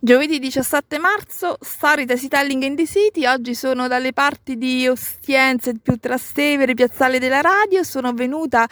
[0.00, 3.26] Giovedì 17 marzo, Story Telling in the City.
[3.26, 7.82] Oggi sono dalle parti di Ostiense, più Trastevere, Piazzale della Radio.
[7.84, 8.66] Sono venuta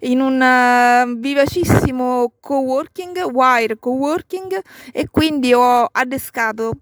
[0.00, 4.60] in un uh, vivacissimo coworking, Wire Coworking,
[4.92, 6.72] e quindi ho adescato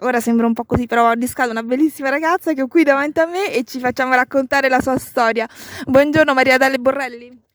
[0.00, 3.20] ora sembra un po' così, però ho adescato una bellissima ragazza che ho qui davanti
[3.20, 5.48] a me e ci facciamo raccontare la sua storia.
[5.86, 7.51] Buongiorno Maria Dalle Borrelli.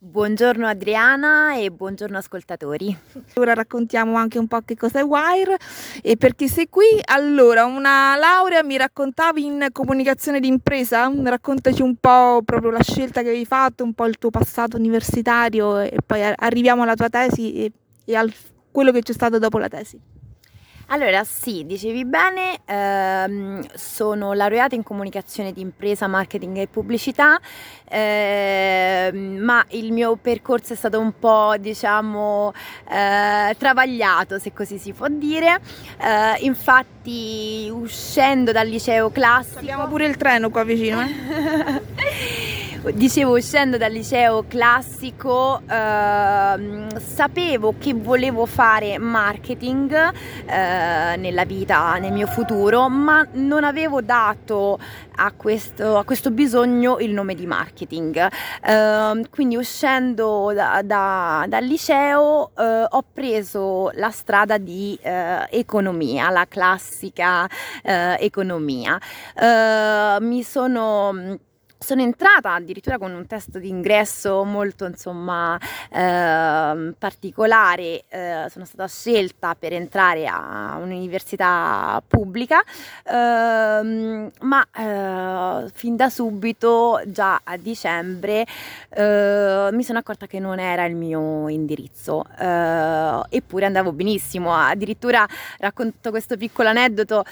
[0.00, 2.96] Buongiorno Adriana e buongiorno ascoltatori.
[3.34, 5.56] Ora raccontiamo anche un po' che cos'è Wire
[6.00, 6.84] e perché sei qui.
[7.06, 11.12] Allora, una laurea mi raccontavi in comunicazione d'impresa?
[11.12, 15.80] Raccontaci un po' proprio la scelta che avevi fatto, un po' il tuo passato universitario
[15.80, 17.72] e poi arriviamo alla tua tesi e,
[18.04, 18.24] e a
[18.70, 20.00] quello che c'è stato dopo la tesi.
[20.90, 27.38] Allora, sì, dicevi bene, ehm, sono laureata in comunicazione di impresa, marketing e pubblicità,
[27.84, 32.54] ehm, ma il mio percorso è stato un po', diciamo,
[32.88, 35.60] eh, travagliato, se così si può dire.
[36.00, 39.58] Eh, infatti, uscendo dal liceo classico...
[39.58, 42.46] Abbiamo pure il treno qua vicino, eh?
[42.92, 49.92] dicevo uscendo dal liceo classico eh, sapevo che volevo fare marketing
[50.46, 54.78] eh, nella vita, nel mio futuro, ma non avevo dato
[55.16, 58.28] a questo, a questo bisogno il nome di marketing.
[58.62, 66.30] Eh, quindi uscendo da, da, dal liceo eh, ho preso la strada di eh, economia,
[66.30, 67.48] la classica
[67.82, 69.00] eh, economia.
[70.20, 71.38] mi sono
[71.78, 75.58] sono entrata addirittura con un test d'ingresso molto insomma
[75.90, 82.60] eh, particolare, eh, sono stata scelta per entrare a un'università pubblica,
[83.04, 84.66] eh, ma
[85.72, 88.44] fin da subito, già a dicembre,
[88.90, 95.26] eh, mi sono accorta che non era il mio indirizzo, eh, eppure andavo benissimo, addirittura
[95.58, 97.24] racconto questo piccolo aneddoto.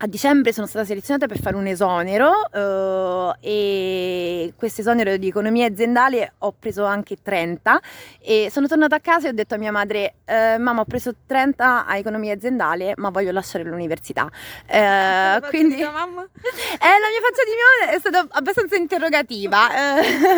[0.00, 5.66] A dicembre sono stata selezionata per fare un esonero uh, e questo esonero di economia
[5.66, 7.80] aziendale ho preso anche 30
[8.20, 11.12] e sono tornata a casa e ho detto a mia madre eh, mamma ho preso
[11.26, 14.26] 30 a economia aziendale ma voglio lasciare l'università
[14.70, 16.28] uh, quindi di mamma?
[16.78, 19.68] Eh, la mia faccia di mia mamma è stata abbastanza interrogativa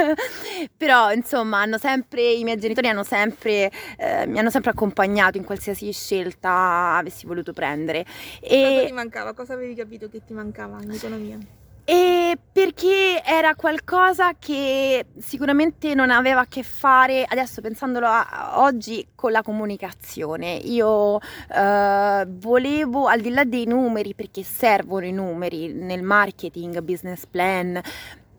[0.75, 5.44] però insomma hanno sempre i miei genitori hanno sempre, eh, mi hanno sempre accompagnato in
[5.44, 8.06] qualsiasi scelta avessi voluto prendere
[8.41, 9.34] e cosa ti mancava?
[9.34, 11.38] Cosa cosa avevi capito che ti mancava in economia?
[11.83, 19.05] E perché era qualcosa che sicuramente non aveva a che fare, adesso pensandolo a, oggi,
[19.16, 20.53] con la comunicazione.
[20.53, 27.27] Io eh, volevo, al di là dei numeri, perché servono i numeri nel marketing, business
[27.27, 27.81] plan,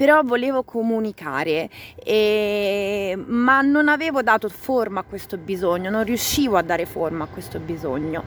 [0.01, 1.69] però volevo comunicare,
[2.03, 7.27] e, ma non avevo dato forma a questo bisogno, non riuscivo a dare forma a
[7.27, 8.23] questo bisogno.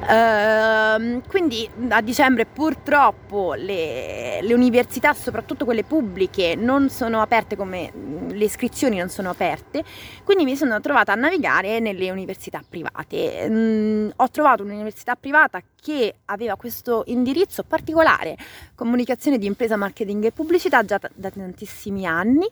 [0.00, 7.92] Uh, quindi a dicembre purtroppo le, le, università, soprattutto quelle pubbliche, non sono aperte come
[8.38, 9.84] le iscrizioni non sono aperte,
[10.24, 13.48] quindi mi sono trovata a navigare nelle università private.
[13.50, 18.36] Mm, ho trovato un'università privata che aveva questo indirizzo particolare,
[18.74, 22.46] comunicazione di impresa, marketing e pubblicità già t- da tantissimi anni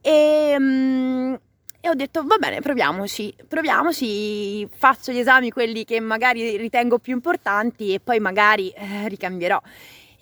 [0.00, 1.38] e, um,
[1.80, 7.12] e, ho detto va bene, proviamoci, proviamoci, faccio gli esami, quelli che magari ritengo più
[7.12, 9.60] importanti e poi magari eh, ricambierò.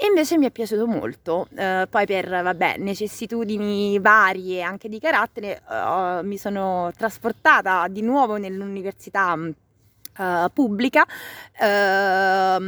[0.03, 5.60] E invece mi è piaciuto molto, eh, poi per vabbè, necessitudini varie anche di carattere
[5.71, 9.37] eh, mi sono trasportata di nuovo nell'università
[10.20, 12.62] Uh, pubblica uh,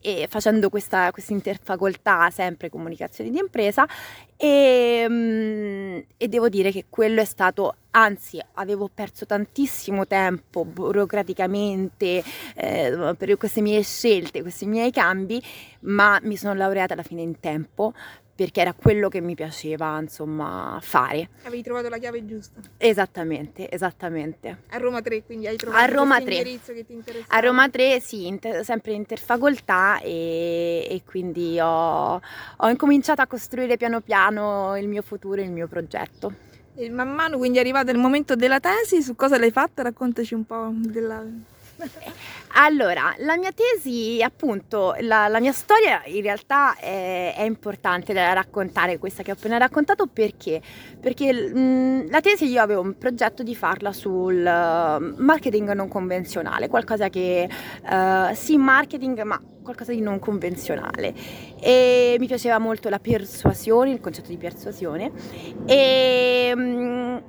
[0.00, 3.88] e facendo questa interfacoltà sempre comunicazione di impresa
[4.36, 12.22] e, um, e, devo dire che quello è stato anzi avevo perso tantissimo tempo burocraticamente
[12.54, 15.42] eh, per queste mie scelte questi miei cambi
[15.80, 17.94] ma mi sono laureata alla fine in tempo
[18.36, 21.30] perché era quello che mi piaceva, insomma, fare.
[21.44, 22.60] Avevi trovato la chiave giusta.
[22.76, 24.58] Esattamente, esattamente.
[24.68, 26.42] A Roma 3, quindi hai trovato a Roma 3.
[26.42, 27.34] che ti interessava?
[27.34, 32.20] A Roma 3, sì, inter- sempre interfacoltà e, e quindi ho,
[32.56, 36.44] ho incominciato a costruire piano piano il mio futuro e il mio progetto.
[36.74, 39.82] E man mano, quindi è arrivato il momento della tesi, su cosa l'hai fatta?
[39.82, 41.24] Raccontaci un po' della...
[42.58, 48.32] Allora, la mia tesi, appunto, la, la mia storia in realtà è, è, importante da
[48.32, 50.62] raccontare, questa che ho appena raccontato, perché?
[50.98, 56.68] Perché mh, la tesi io avevo un progetto di farla sul uh, marketing non convenzionale,
[56.68, 61.12] qualcosa che uh, sì marketing, ma qualcosa di non convenzionale
[61.60, 65.10] e mi piaceva molto la persuasione, il concetto di persuasione
[65.66, 66.60] e mh,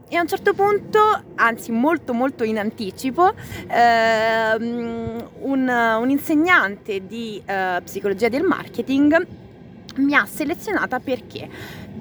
[0.09, 0.99] e a un certo punto,
[1.35, 3.33] anzi molto molto in anticipo,
[3.67, 9.25] ehm, un, un, insegnante di uh, psicologia del marketing
[9.97, 11.49] mi ha selezionata perché?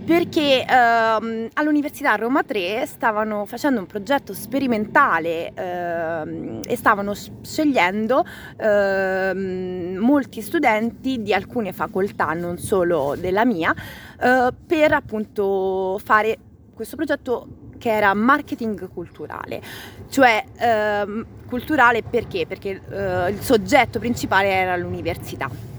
[0.05, 8.25] Perché ehm, all'Università Roma 3 stavano facendo un progetto sperimentale ehm, e stavano scegliendo
[8.57, 13.75] ehm, molti studenti di alcune facoltà, non solo della mia,
[14.21, 16.39] eh, per appunto fare
[16.73, 17.49] questo progetto
[17.79, 19.61] che era marketing culturale,
[20.09, 22.47] cioè ehm, culturale perché?
[22.47, 25.75] Perché eh, il soggetto principale era l'università.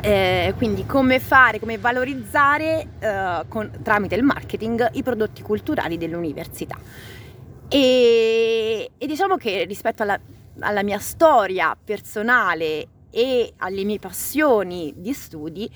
[0.00, 6.76] Eh, quindi come fare, come valorizzare eh, con, tramite il marketing i prodotti culturali dell'università.
[7.68, 10.18] E, e diciamo che rispetto alla,
[10.60, 15.70] alla, mia storia personale e alle mie passioni di studi,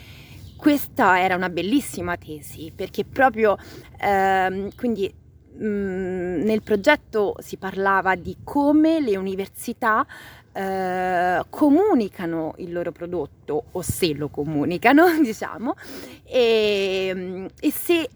[0.56, 3.58] questa era una bellissima tesi perché proprio
[3.98, 5.12] ehm, quindi
[5.66, 10.06] nel progetto si parlava di come le università
[10.52, 15.74] eh, comunicano il loro prodotto o se lo comunicano, diciamo,
[16.24, 18.08] e, e se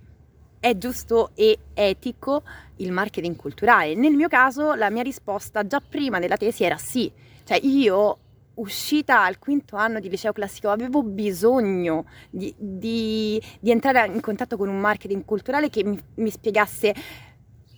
[0.59, 2.43] è giusto e etico
[2.77, 3.95] il marketing culturale.
[3.95, 7.11] Nel mio caso la mia risposta già prima della tesi era sì,
[7.45, 8.19] cioè io
[8.57, 14.57] uscita al quinto anno di liceo classico avevo bisogno di, di, di entrare in contatto
[14.57, 16.95] con un marketing culturale che mi, mi spiegasse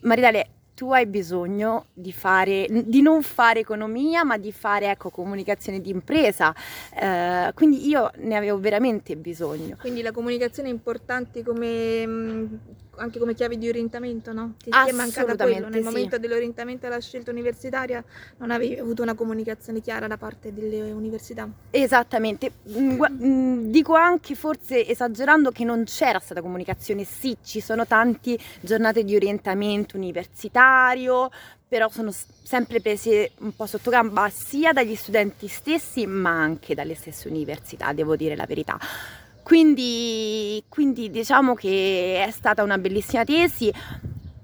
[0.02, 5.80] Maridale tu hai bisogno di, fare, di non fare economia, ma di fare ecco, comunicazione
[5.80, 6.54] di impresa.
[6.94, 9.76] Eh, quindi io ne avevo veramente bisogno.
[9.80, 12.46] Quindi la comunicazione è importante come, mm,
[12.98, 14.54] anche come chiave di orientamento, no?
[14.62, 15.68] Ti, ti è mancata quello.
[15.68, 15.84] Nel sì.
[15.84, 18.02] momento dell'orientamento alla scelta universitaria
[18.38, 21.48] non avevi avuto una comunicazione chiara da parte delle università.
[21.70, 22.52] Esattamente.
[22.70, 27.04] Mm, mm, dico anche, forse esagerando, che non c'era stata comunicazione.
[27.04, 31.30] Sì, ci sono tante giornate di orientamento universitario
[31.68, 36.94] però sono sempre prese un po' sotto gamba sia dagli studenti stessi ma anche dalle
[36.94, 38.78] stesse università, devo dire la verità.
[39.48, 43.72] Quindi, quindi diciamo che è stata una bellissima tesi.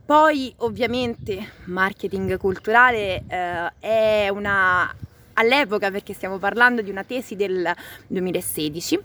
[0.07, 4.91] Poi ovviamente marketing culturale eh, è una
[5.35, 7.71] all'epoca perché stiamo parlando di una tesi del
[8.07, 8.99] 2016.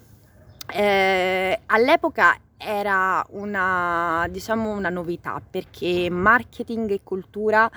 [0.72, 7.70] Eh, all'epoca era una, diciamo, una novità perché marketing e cultura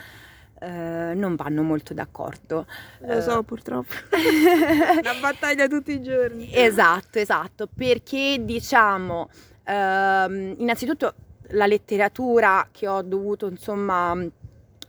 [0.63, 2.67] eh, non vanno molto d'accordo.
[3.01, 3.93] Lo so, uh, purtroppo.
[5.03, 6.49] Una battaglia tutti i giorni.
[6.55, 9.29] Esatto, esatto, perché diciamo,
[9.65, 11.15] ehm, innanzitutto
[11.49, 14.17] la letteratura che ho dovuto, insomma,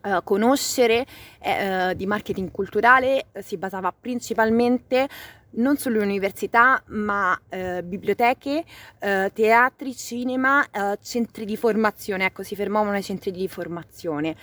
[0.04, 1.06] Uh, conoscere
[1.40, 5.08] uh, di marketing culturale si basava principalmente
[5.56, 8.64] non sulle università, ma eh, biblioteche,
[9.00, 14.36] eh, teatri, cinema, eh, centri di formazione, ecco, si fermavano ai centri di formazione.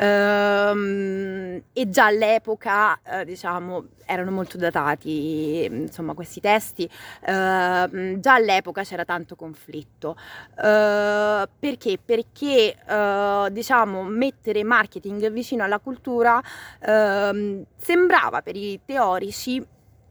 [0.00, 6.88] Ehm, e già all'epoca, eh, diciamo, erano molto datati, insomma, questi testi.
[7.26, 10.16] Ehm, già all'epoca c'era tanto conflitto.
[10.62, 11.98] Ehm, perché?
[12.04, 16.40] Perché, eh, diciamo, mettere marketing vicino alla cultura
[16.80, 19.64] ehm, sembrava per i teorici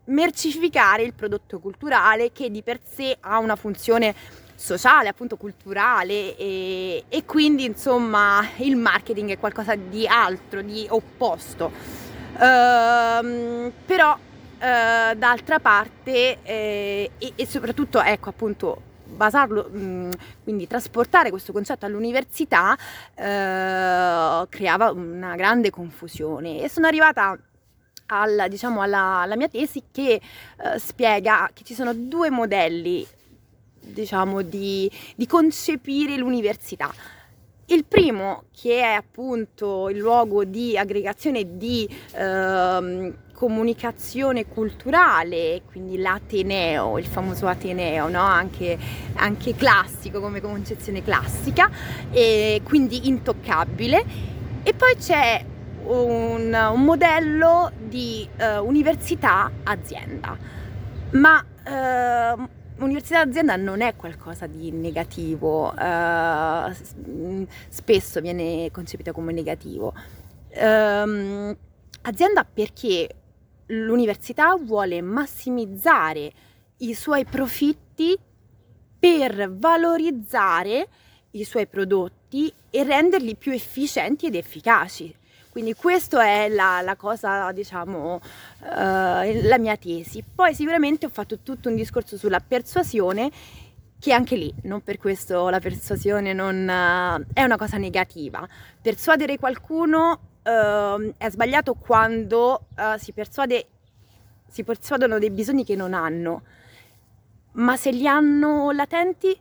[0.06, 4.16] mercificare il prodotto culturale che di per sé ha una funzione
[4.58, 11.72] sociale, appunto culturale e, e quindi insomma il marketing è qualcosa di altro, di opposto.
[12.40, 14.18] Ehm, però
[14.60, 20.10] eh, d'altra parte eh, e, e, soprattutto ecco appunto basarlo, mh,
[20.44, 22.76] quindi trasportare questo concetto all'università
[23.16, 27.38] eh, creava una grande confusione e sono arrivata
[28.08, 33.08] alla, diciamo, alla, alla mia tesi che eh, spiega che ci sono due modelli
[33.92, 36.94] diciamo, di, di concepire l'università.
[37.70, 46.98] Il primo, che è appunto il luogo di aggregazione di eh, comunicazione culturale, quindi l'Ateneo,
[46.98, 48.22] il famoso Ateneo, no?
[48.22, 48.76] anche,
[49.16, 51.70] anche, classico come concezione classica,
[52.10, 54.04] e quindi intoccabile.
[54.64, 55.44] E poi c'è
[55.84, 60.38] un, un modello di uh, università-azienda,
[61.12, 61.46] ma
[62.78, 66.74] uh, università-azienda non è qualcosa di negativo, uh,
[67.70, 69.94] spesso viene concepita come negativo.
[70.56, 71.56] Um,
[72.02, 73.10] azienda perché
[73.68, 76.32] l'università vuole massimizzare
[76.78, 78.18] i suoi profitti
[79.00, 80.88] per valorizzare
[81.32, 85.14] i suoi prodotti e renderli più efficienti ed efficaci.
[85.58, 88.22] Quindi questa è la, la, cosa, diciamo, uh,
[88.62, 90.24] la mia tesi.
[90.24, 93.32] Poi sicuramente ho fatto tutto un discorso sulla persuasione
[93.98, 98.48] che anche lì, non per questo la persuasione non, uh, è una cosa negativa.
[98.80, 103.66] Persuadere qualcuno uh, è sbagliato quando uh, si, persuade,
[104.48, 106.44] si persuadono dei bisogni che non hanno,
[107.54, 109.36] ma se li hanno latenti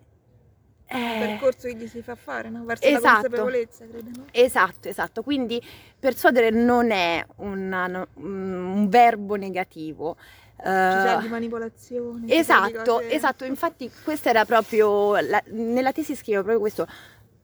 [0.89, 2.65] eh, percorso che gli si fa fare, no?
[2.65, 4.25] Verso esatto, la consapevolezza, credo, no?
[4.31, 5.23] Esatto, esatto.
[5.23, 5.61] Quindi
[5.99, 10.17] persuadere non è una, un verbo negativo.
[10.57, 12.33] Ci uh, di manipolazione.
[12.33, 13.45] Esatto, esatto.
[13.45, 16.87] Infatti questa era proprio, la, nella tesi scrivo proprio questo,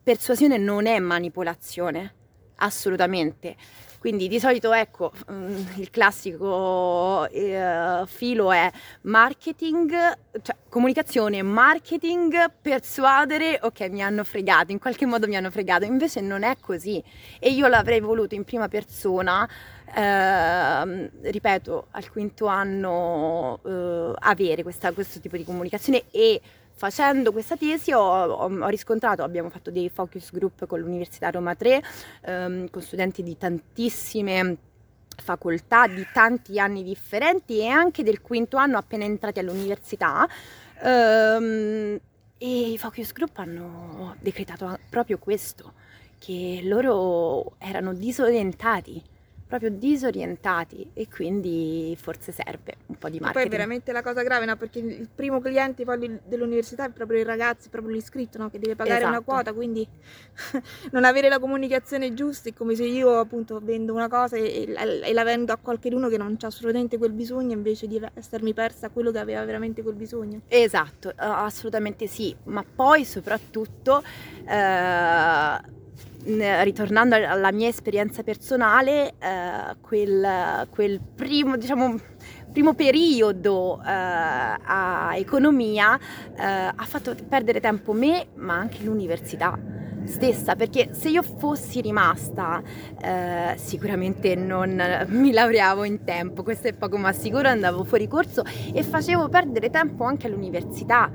[0.03, 2.15] persuasione non è manipolazione,
[2.63, 3.57] assolutamente.
[4.03, 8.69] Quindi di solito ecco mm, il classico eh, filo è
[9.03, 9.93] marketing,
[10.43, 16.21] cioè comunicazione, marketing, persuadere, ok mi hanno fregato, in qualche modo mi hanno fregato, invece
[16.21, 17.01] non è così
[17.39, 19.49] e io l'avrei voluto in prima persona.
[19.95, 26.41] Eh, ripeto, al quinto anno eh, avere questa, questo tipo di comunicazione e
[26.83, 31.55] facendo questa tesi ho, ho, ho, riscontrato, abbiamo fatto dei focus group con l'Università Roma
[31.55, 31.81] 3,
[32.23, 34.57] ehm, con studenti di tantissime
[35.17, 40.29] facoltà, di tanti anni differenti e anche del quinto anno appena entrati all'università.
[40.83, 42.01] Ehm,
[42.37, 45.75] e i focus group hanno decretato proprio questo,
[46.19, 49.01] che loro erano disorientati
[49.53, 53.29] proprio disorientati e quindi forse serve un po' di marketing.
[53.29, 54.57] E poi è veramente la cosa grave, no?
[54.57, 55.85] Perché il primo cliente
[56.25, 58.49] dell'università è proprio il ragazzo, è proprio l'iscritto, no?
[58.49, 59.13] Che deve pagare esatto.
[59.13, 59.87] una quota, quindi
[60.93, 65.13] non avere la comunicazione giusta è come se io appunto vendo una cosa e, e
[65.13, 69.11] la vendo a qualcuno che non ha assolutamente quel bisogno invece di essermi persa quello
[69.11, 70.41] che aveva veramente quel bisogno.
[70.49, 74.03] Esatto, assolutamente sì, ma poi soprattutto...
[74.47, 75.81] Eh,
[76.25, 81.97] ritornando alla mia esperienza personale, eh, quel, quel, primo, diciamo,
[82.53, 89.59] primo periodo eh, a economia eh, ha fatto perdere tempo me, ma anche l'università
[90.05, 92.63] stessa, perché se io fossi rimasta
[93.01, 98.43] eh, sicuramente non mi laureavo in tempo, questo è poco ma sicuro, andavo fuori corso
[98.73, 101.11] e facevo perdere tempo anche all'università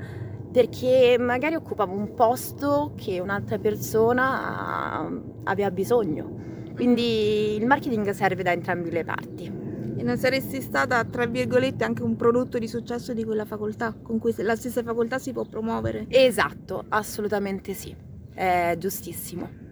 [0.50, 6.46] perché magari occupavo un posto che un'altra persona ah, aveva bisogno.
[6.74, 9.46] Quindi il marketing serve da entrambe le parti.
[9.96, 14.18] E non saresti stata, tra virgolette, anche un prodotto di successo di quella facoltà, con
[14.18, 16.06] cui la stessa facoltà si può promuovere?
[16.08, 17.94] Esatto, assolutamente sì,
[18.32, 19.66] è giustissimo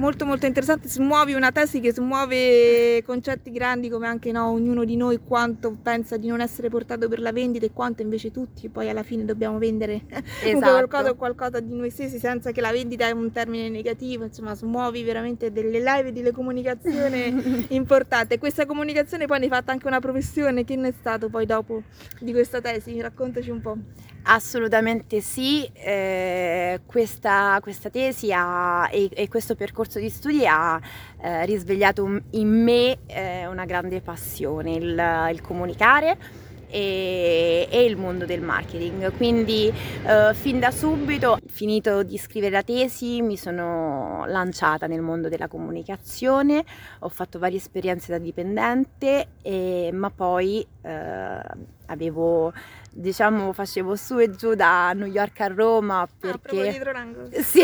[0.00, 4.96] molto molto interessante, smuovi una tesi che smuove concetti grandi come anche no, ognuno di
[4.96, 8.88] noi quanto pensa di non essere portato per la vendita e quanto invece tutti poi
[8.88, 10.00] alla fine dobbiamo vendere
[10.42, 10.58] esatto.
[10.58, 14.54] qualcosa o qualcosa di noi stessi senza che la vendita è un termine negativo, insomma
[14.54, 18.38] smuovi veramente delle live di comunicazione importante.
[18.38, 21.82] Questa comunicazione poi ne hai fatta anche una professione, che ne è stato poi dopo
[22.20, 22.98] di questa tesi?
[23.00, 23.76] Raccontaci un po'.
[24.22, 29.54] Assolutamente sì, eh, questa, questa, tesi ha, e, e, questo
[29.90, 30.80] percorso di studi ha
[31.20, 36.16] eh, risvegliato in me eh, una grande passione, il, il comunicare
[36.68, 39.12] e, e, il mondo del marketing.
[39.16, 45.28] Quindi eh, fin da subito, finito di scrivere la tesi, mi sono lanciata nel mondo
[45.28, 46.64] della comunicazione,
[47.00, 51.40] ho fatto varie esperienze da dipendente, e, ma poi eh,
[51.86, 52.52] avevo
[52.92, 57.62] diciamo facevo su e giù da New York a Roma ah, perché, ah, sì,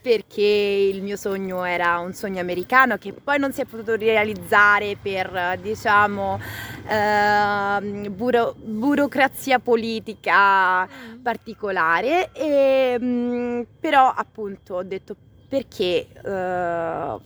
[0.00, 4.96] perché il mio sogno era un sogno americano che poi non si è potuto realizzare
[5.00, 6.40] per diciamo
[6.86, 11.22] eh, buro- burocrazia politica mm.
[11.22, 12.30] particolare.
[12.32, 15.16] E, mh, mm, però appunto ho detto
[15.48, 17.16] perché eh,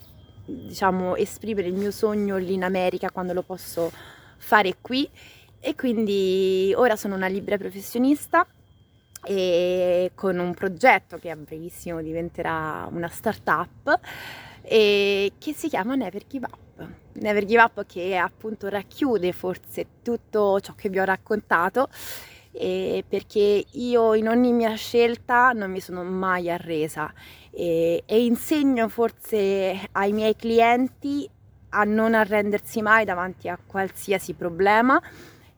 [0.45, 3.91] diciamo esprimere il mio sogno lì in America quando lo posso
[4.39, 5.09] fare qui
[5.65, 8.45] e quindi ora sono una libera professionista
[9.25, 14.01] e con un progetto che a brevissimo diventerà una startup
[14.63, 16.89] e che si chiama Never Give Up.
[17.13, 21.89] Never Give Up che appunto racchiude forse tutto ciò che vi ho raccontato
[22.51, 27.11] perché io in ogni mia scelta non mi sono mai arresa
[27.51, 31.31] e, e insegno forse ai miei clienti
[31.71, 35.01] a non arrendersi mai davanti a qualsiasi problema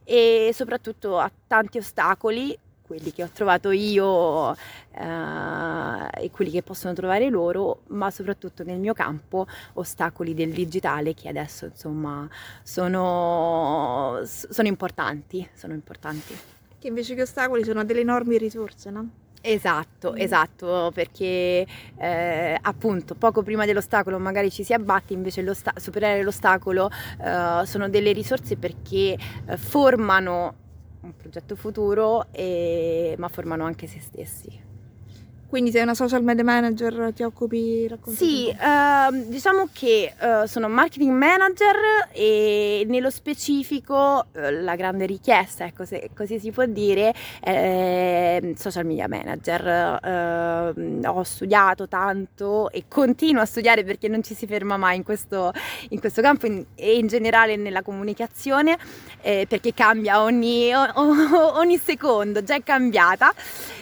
[0.05, 6.93] e soprattutto a tanti ostacoli, quelli che ho trovato io eh, e quelli che possono
[6.93, 12.29] trovare loro, ma soprattutto nel mio campo ostacoli del digitale che adesso insomma
[12.63, 16.37] sono, sono importanti, sono importanti.
[16.79, 19.23] Che invece che ostacoli sono delle enormi risorse, no?
[19.47, 20.17] Esatto, mm.
[20.17, 21.67] esatto, perché
[21.99, 25.45] eh, appunto poco prima dell'ostacolo magari ci si abbatte, invece
[25.77, 26.89] superare l'ostacolo
[27.21, 30.55] eh, sono delle risorse perché eh, formano
[31.03, 34.64] un progetto futuro, e, ma formano anche se stessi.
[35.49, 38.25] Quindi sei una social media manager, ti occupi racconti?
[38.25, 41.77] Sì, uh, diciamo che uh, sono marketing manager
[42.13, 48.85] e nello specifico uh, la grande richiesta, ecco se così si può dire, è social
[48.85, 50.01] media manager.
[50.05, 55.03] Ehm, ho studiato tanto e continuo a studiare perché non ci si ferma mai in
[55.03, 55.53] questo,
[55.91, 58.77] in questo campo in, e in generale nella comunicazione
[59.23, 63.33] eh, perché cambia ogni, ogni, secondo, già è cambiata.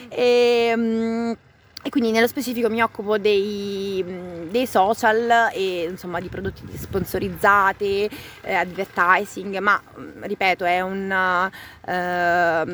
[0.08, 1.36] E, um,
[1.84, 4.04] e quindi nello specifico mi occupo dei,
[4.48, 8.08] dei social e insomma di prodotti sponsorizzati,
[8.42, 9.82] eh, advertising, ma
[10.20, 12.64] ripeto è un uh,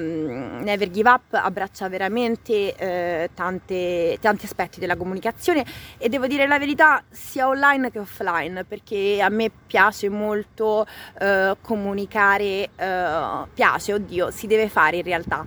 [0.63, 5.65] Never Give Up abbraccia veramente uh, tante, tanti aspetti della comunicazione
[5.97, 10.87] e devo dire la verità sia online che offline perché a me piace molto
[11.21, 12.69] uh, comunicare,
[13.55, 15.45] piace, oddio, si deve fare in realtà,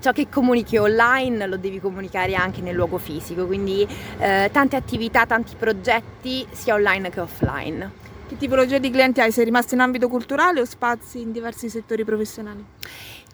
[0.00, 3.86] ciò che comunichi online lo devi comunicare anche nel luogo fisico, quindi
[4.18, 7.92] eh, tante attività, tanti progetti sia online che offline.
[8.26, 9.30] Che tipologia di clienti hai?
[9.30, 12.64] Sei rimasto in ambito culturale o spazi in diversi settori professionali?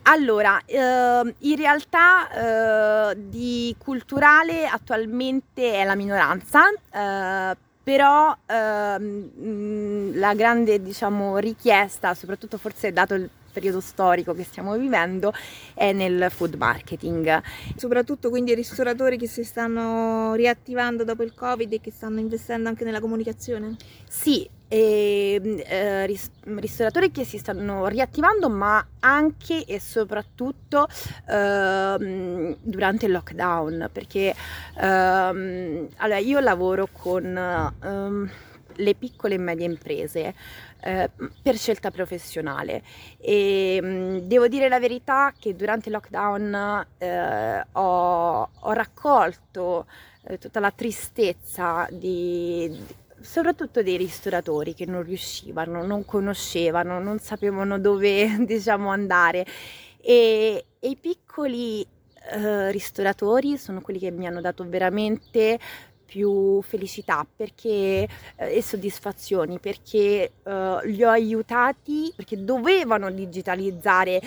[0.02, 10.34] Allora, eh, in realtà eh, di culturale attualmente è la minoranza, eh, però ehm, la
[10.34, 15.32] grande diciamo, richiesta, soprattutto forse dato il periodo storico che stiamo vivendo
[15.74, 17.42] è nel food marketing.
[17.76, 22.68] Soprattutto quindi i ristoratori che si stanno riattivando dopo il Covid e che stanno investendo
[22.68, 23.76] anche nella comunicazione?
[24.08, 30.86] Sì, e, eh, ristoratori che si stanno riattivando ma anche e soprattutto
[31.28, 34.32] eh, durante il lockdown perché
[34.80, 37.36] ehm, allora io lavoro con
[37.82, 38.30] ehm,
[38.80, 40.34] le piccole e medie imprese
[40.82, 41.10] eh,
[41.42, 42.82] per scelta professionale.
[43.18, 49.86] E devo dire la verità che durante il lockdown eh, ho, ho, raccolto
[50.24, 57.18] eh, tutta la tristezza di, di soprattutto dei ristoratori che non riuscivano, non conoscevano, non
[57.18, 59.46] sapevano dove diciamo andare.
[60.02, 61.86] E, e i piccoli
[62.32, 65.58] eh, ristoratori sono quelli che mi hanno dato veramente
[66.10, 74.20] più felicità perché, eh, e soddisfazioni perché eh, li ho aiutati perché dovevano digitalizzare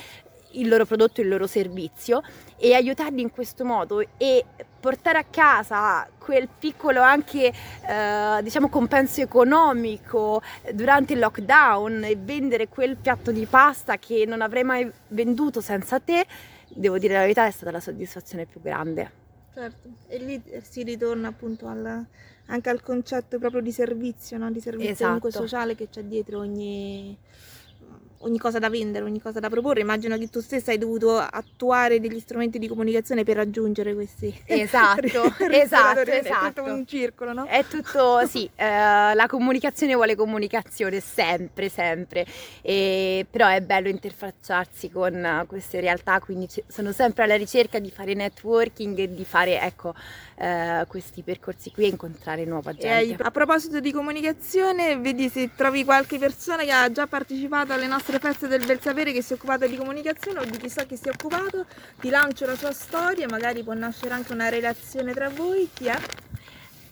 [0.51, 2.21] il loro prodotto, il loro servizio
[2.57, 4.45] e aiutarli in questo modo e
[4.79, 10.41] portare a casa quel piccolo anche eh, diciamo compenso economico
[10.71, 15.99] durante il lockdown e vendere quel piatto di pasta che non avrei mai venduto senza
[15.99, 16.25] te,
[16.69, 19.22] devo dire la verità è stata la soddisfazione più grande.
[19.53, 22.05] Certo, e lì si ritorna appunto al,
[22.47, 24.51] anche al concetto proprio di servizio, no?
[24.51, 25.05] di servizio esatto.
[25.05, 27.15] comunque sociale che c'è dietro ogni,
[28.23, 29.81] ogni cosa da vendere, ogni cosa da proporre.
[29.81, 34.33] Immagino che tu stessa hai dovuto attuare degli strumenti di comunicazione per raggiungere questi.
[34.45, 36.11] Esatto, esatto, esatto.
[36.11, 36.85] È tutto un esatto.
[36.85, 37.45] circolo, no?
[37.45, 42.25] È tutto, sì, eh, la comunicazione vuole comunicazione sempre, sempre.
[42.61, 48.13] E, però è bello interfacciarsi con queste realtà, quindi sono sempre alla ricerca di fare
[48.13, 49.93] networking e di fare, ecco,
[50.35, 53.21] eh, questi percorsi qui e incontrare nuova gente.
[53.21, 58.12] a proposito di comunicazione, vedi se trovi qualche persona che ha già partecipato alle nostre
[58.19, 61.07] feste del bel sapere che si è occupata di comunicazione o di chissà che si
[61.07, 61.65] è occupato,
[61.99, 65.69] ti lancio la sua storia, magari può nascere anche una relazione tra voi.
[65.73, 65.97] Chi è?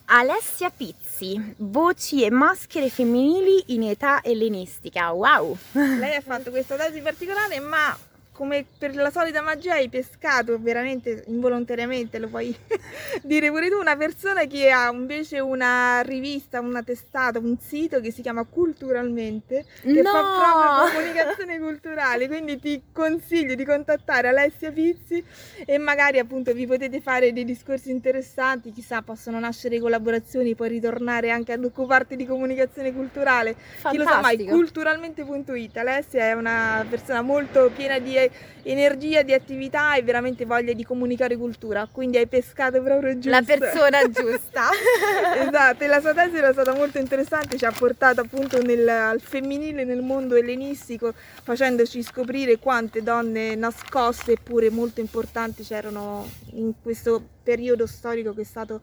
[0.06, 5.12] Alessia Pizzi, voci e maschere femminili in età ellenistica.
[5.12, 5.58] Wow!
[5.72, 7.98] Lei ha fatto questa tesi particolare, ma
[8.42, 12.56] come per la solita magia hai pescato veramente involontariamente, lo puoi
[13.22, 18.10] dire pure tu, una persona che ha invece una rivista, una testata, un sito che
[18.10, 20.10] si chiama Culturalmente, che no!
[20.10, 25.24] fa proprio comunicazione culturale, quindi ti consiglio di contattare Alessia Pizzi
[25.64, 31.30] e magari appunto vi potete fare dei discorsi interessanti, chissà possono nascere collaborazioni, puoi ritornare
[31.30, 33.92] anche ad occuparti di comunicazione culturale, Fantastico.
[33.92, 38.30] chi lo sa mai, culturalmente.it, Alessia è una persona molto piena di
[38.64, 43.30] energia di attività e veramente voglia di comunicare cultura, quindi hai pescato proprio giusto.
[43.30, 44.70] La persona giusta.
[45.48, 49.22] esatto, e la sua tesi era stata molto interessante, ci ha portato appunto nel, al
[49.22, 51.14] femminile nel mondo ellenistico,
[51.44, 58.46] facendoci scoprire quante donne nascoste eppure molto importanti c'erano in questo periodo storico che è
[58.46, 58.82] stato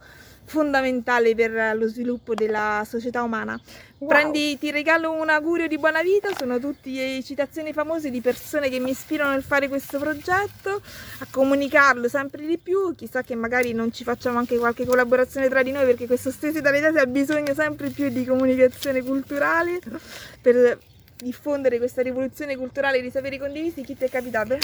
[0.49, 3.59] fondamentale per lo sviluppo della società umana.
[3.99, 4.09] Wow.
[4.09, 8.79] Prendi, ti regalo un augurio di buona vita, sono tutte citazioni famose di persone che
[8.79, 10.81] mi ispirano nel fare questo progetto,
[11.19, 15.63] a comunicarlo sempre di più, chissà che magari non ci facciamo anche qualche collaborazione tra
[15.63, 19.81] di noi perché questo dalle Tesi ha bisogno sempre più di comunicazione culturale
[20.41, 20.79] per
[21.17, 24.57] diffondere questa rivoluzione culturale di saperi condivisi, chi ti è capitato?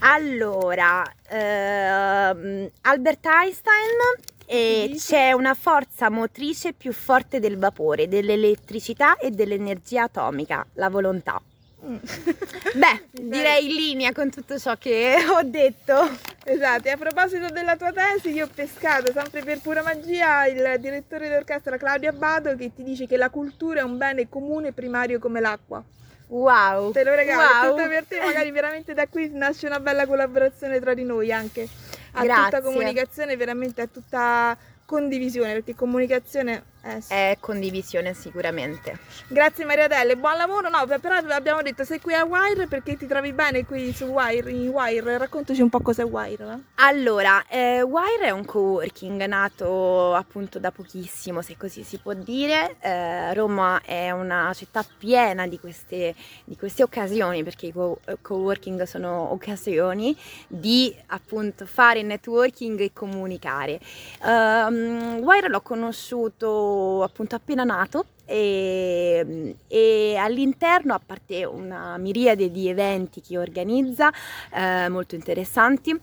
[0.00, 9.30] Allora, ehm, Albert Einstein e c'è una forza motrice più forte del vapore, dell'elettricità e
[9.30, 11.40] dell'energia atomica, la volontà.
[11.84, 11.96] Mm.
[12.74, 16.08] Beh, direi in linea con tutto ciò che ho detto.
[16.44, 20.76] Esatto, e a proposito della tua tesi, io ho pescato sempre per pura magia il
[20.80, 25.18] direttore d'orchestra Claudio Abbado che ti dice che la cultura è un bene comune primario
[25.18, 25.82] come l'acqua.
[26.28, 26.92] Wow!
[26.92, 27.76] Te lo regalo, wow.
[27.76, 31.68] tutto per te, magari veramente da qui nasce una bella collaborazione tra di noi anche.
[32.16, 32.44] A Grazie.
[32.44, 37.12] tutta comunicazione, veramente a tutta condivisione, perché comunicazione eh, sì.
[37.14, 38.98] È condivisione sicuramente.
[39.28, 40.68] Grazie Mariadelle, buon lavoro.
[40.68, 44.50] No, però abbiamo detto sei qui a Wire perché ti trovi bene qui su Wire,
[44.50, 45.16] in Wire.
[45.16, 46.58] Raccontaci un po' cos'è Wire.
[46.74, 52.76] Allora, eh, Wire è un co-working nato appunto da pochissimo, se così si può dire.
[52.80, 58.82] Eh, Roma è una città piena di queste, di queste occasioni, perché i co- co-working
[58.82, 60.14] sono occasioni
[60.46, 63.80] di appunto fare networking e comunicare.
[64.22, 72.68] Um, Wire l'ho conosciuto appunto appena nato e, e, all'interno, a parte una miriade di
[72.68, 74.10] eventi che organizza,
[74.52, 75.98] eh, molto interessanti,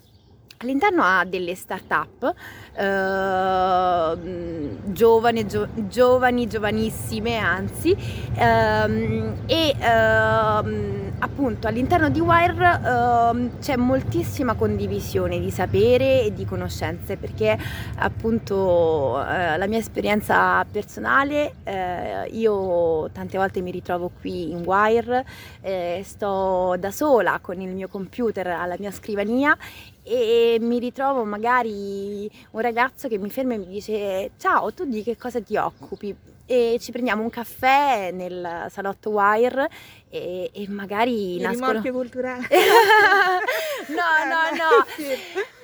[0.62, 2.36] All'interno ha delle start-up
[2.76, 7.98] eh, giovani, gio, giovani, giovanissime anzi,
[8.36, 16.46] ehm, e ehm, appunto all'interno di Wire ehm, c'è moltissima condivisione di sapere e di
[16.46, 17.58] conoscenze perché
[17.96, 25.26] appunto eh, la mia esperienza personale, eh, io tante volte mi ritrovo qui in Wire,
[25.62, 29.58] eh, sto da sola con il mio computer alla mia scrivania
[30.04, 35.04] e mi ritrovo magari un ragazzo che mi ferma e mi dice ciao tu di
[35.04, 36.16] che cosa ti occupi?
[36.46, 39.70] E ci prendiamo un caffè nel salotto Wire
[40.10, 41.68] e, e magari il nascono...
[41.68, 42.48] rimorchio culturale
[43.88, 44.86] no no no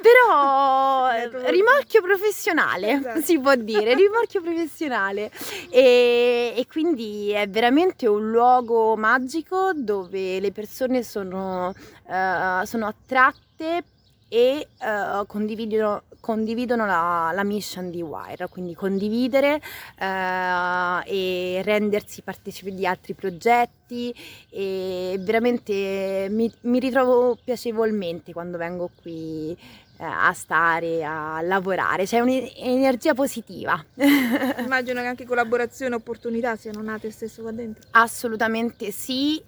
[0.01, 1.09] però
[1.51, 3.21] rimorchio professionale esatto.
[3.21, 5.31] si può dire rimorchio professionale.
[5.69, 11.73] E, e, quindi è veramente un luogo magico dove le persone sono,
[12.05, 13.83] uh, sono attratte
[14.29, 19.61] e uh, condividono, condividono la, la, mission di Wire, quindi condividere
[19.99, 24.13] uh, e rendersi partecipi di altri progetti
[24.49, 29.57] e veramente mi, mi ritrovo piacevolmente quando vengo qui
[29.97, 33.81] uh, a stare, a lavorare, c'è un'energia positiva.
[33.95, 37.87] Immagino che anche collaborazione e opportunità siano nate stesso qua dentro.
[37.91, 39.41] Assolutamente sì,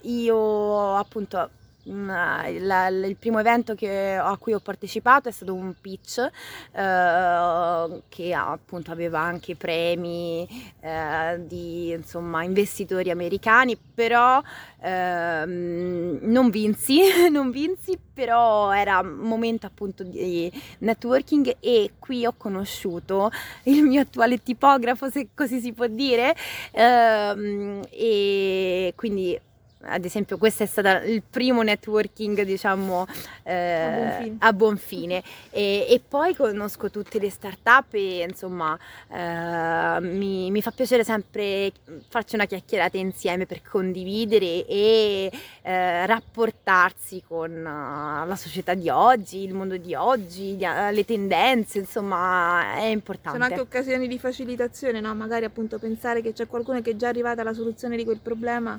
[0.00, 1.50] io appunto
[1.84, 6.30] la, il primo evento che, a cui ho partecipato è stato un pitch
[6.72, 10.46] eh, che appunto aveva anche premi
[10.80, 14.40] eh, di insomma, investitori americani, però
[14.80, 22.34] eh, non vinsi, non vinsi, però era un momento appunto di networking e qui ho
[22.36, 23.30] conosciuto
[23.64, 26.34] il mio attuale tipografo, se così si può dire,
[26.72, 29.38] ehm, e quindi
[29.86, 33.06] ad esempio questo è stato il primo networking diciamo
[33.42, 35.22] eh, a buon fine.
[35.50, 41.72] E, e, poi conosco tutte le start-up e insomma eh, mi, mi, fa piacere sempre
[42.08, 45.30] farci una chiacchierata insieme per condividere e
[45.62, 52.74] eh, rapportarsi con uh, la società di oggi, il mondo di oggi, le tendenze, insomma
[52.76, 53.38] è importante.
[53.38, 55.14] Sono anche occasioni di facilitazione, no?
[55.14, 58.78] magari appunto pensare che c'è qualcuno che è già arrivato alla soluzione di quel problema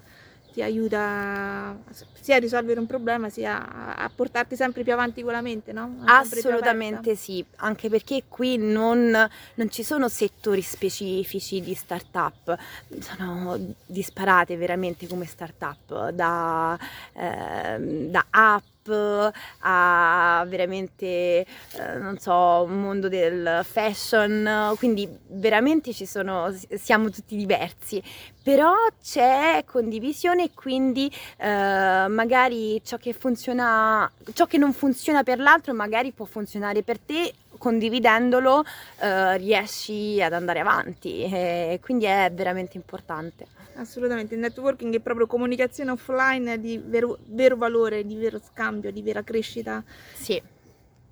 [0.56, 1.78] ti aiuta
[2.14, 5.98] sia a risolvere un problema sia a portarti sempre più avanti con la mente, no?
[6.06, 9.10] Assolutamente sì, anche perché qui non,
[9.56, 12.58] non, ci sono settori specifici di start-up,
[13.00, 16.80] sono disparate veramente come start-up, da,
[17.12, 21.46] eh, da app a veramente, eh,
[22.00, 28.02] non so, mondo del fashion, quindi veramente ci sono, siamo tutti diversi,
[28.44, 35.40] però c'è condivisione e quindi eh, magari ciò che funziona, ciò che non funziona per
[35.40, 37.34] l'altro magari può funzionare per te.
[37.58, 38.66] Condividendolo
[39.00, 41.24] eh, riesci ad andare avanti.
[41.24, 43.48] E quindi è veramente importante.
[43.76, 49.02] Assolutamente, il networking è proprio comunicazione offline di vero, vero valore, di vero scambio, di
[49.02, 49.84] vera crescita.
[50.14, 50.42] Sì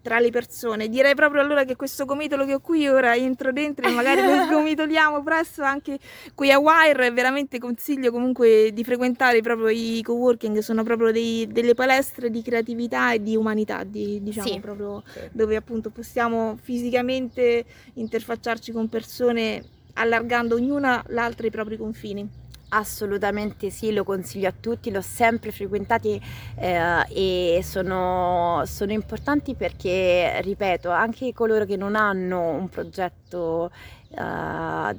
[0.04, 0.90] tra le persone.
[0.90, 4.44] Direi proprio allora che questo gomitolo che ho qui ora entro dentro e magari lo
[4.46, 5.98] sgomitoliamo presto anche
[6.36, 7.10] qui a Wire.
[7.12, 13.14] Veramente consiglio comunque di frequentare proprio i co-working, sono proprio dei, delle palestre di creatività
[13.14, 14.60] e di umanità, di, diciamo sì.
[14.60, 15.22] proprio sì.
[15.32, 22.43] dove appunto possiamo fisicamente interfacciarci con persone allargando ognuna l'altra i propri confini.
[22.76, 26.20] Assolutamente sì, lo consiglio a tutti, l'ho sempre frequentati
[26.58, 33.70] eh, e sono, sono importanti perché, ripeto, anche coloro che non hanno un progetto
[34.10, 34.96] eh,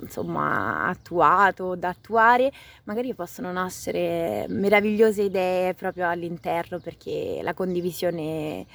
[0.00, 2.50] insomma attuato da attuare
[2.84, 8.66] magari possono nascere meravigliose idee proprio all'interno perché la condivisione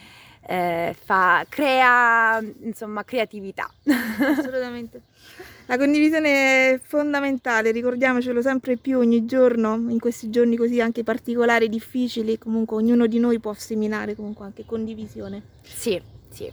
[0.47, 3.69] eh, fa, crea insomma creatività.
[3.83, 5.01] Assolutamente
[5.67, 11.67] la condivisione è fondamentale, ricordiamocelo sempre più ogni giorno, in questi giorni così anche particolari,
[11.67, 15.41] difficili, comunque ognuno di noi può seminare comunque anche condivisione.
[15.61, 16.49] Sì, sì.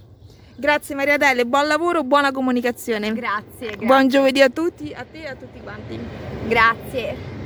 [0.57, 3.13] Grazie Maria Delle, buon lavoro, buona comunicazione.
[3.13, 3.87] Grazie, grazie.
[3.87, 5.99] Buon giovedì a tutti, a te e a tutti quanti.
[6.47, 7.44] Grazie.